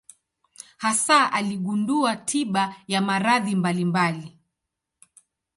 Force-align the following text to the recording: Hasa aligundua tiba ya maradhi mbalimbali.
Hasa 0.77 1.25
aligundua 1.31 2.15
tiba 2.15 2.75
ya 2.87 3.01
maradhi 3.01 3.55
mbalimbali. 3.55 4.37